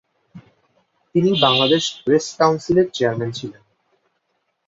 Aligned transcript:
তিনি 1.15 1.31
বাংলাদেশ 1.41 1.83
প্রেস 2.03 2.25
কাউন্সিলের 2.39 2.87
চেয়ারম্যান 2.93 3.31
ছিলেন। 3.31 3.61